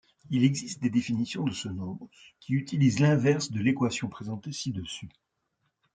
Il 0.31 0.43
existe 0.43 0.81
des 0.81 0.89
définitions 0.89 1.43
de 1.43 1.53
ce 1.53 1.69
nombre 1.69 2.09
qui 2.39 2.53
utilisent 2.53 2.99
l'inverse 3.01 3.51
de 3.51 3.59
l'équation 3.61 4.09
présentée 4.09 4.51
ci-dessus. 4.51 5.09